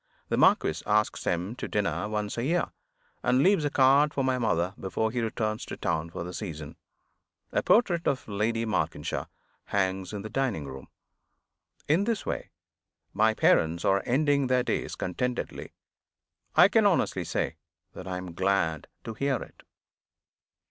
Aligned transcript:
The 0.29 0.37
marquis 0.37 0.81
asks 0.87 1.25
him 1.25 1.55
to 1.57 1.67
dinner 1.67 2.09
once 2.09 2.35
a 2.35 2.43
year, 2.43 2.71
and 3.21 3.43
leaves 3.43 3.63
a 3.63 3.69
card 3.69 4.15
for 4.15 4.23
my 4.23 4.39
mother 4.39 4.73
before 4.79 5.11
he 5.11 5.21
returns 5.21 5.63
to 5.67 5.77
town 5.77 6.09
for 6.09 6.23
the 6.23 6.33
season. 6.33 6.75
A 7.51 7.61
portrait 7.61 8.07
of 8.07 8.27
Lady 8.27 8.65
Malkinshaw 8.65 9.27
hangs 9.65 10.11
in 10.11 10.23
the 10.23 10.27
dining 10.31 10.65
room. 10.65 10.87
In 11.87 12.05
this 12.05 12.25
way, 12.25 12.49
my 13.13 13.35
parents 13.35 13.85
are 13.85 14.01
ending 14.07 14.47
their 14.47 14.63
days 14.63 14.95
contentedly. 14.95 15.71
I 16.55 16.67
can 16.67 16.87
honestly 16.87 17.23
say 17.23 17.57
that 17.93 18.07
I 18.07 18.17
am 18.17 18.33
glad 18.33 18.87
to 19.03 19.13
hear 19.13 19.35
it. 19.35 19.61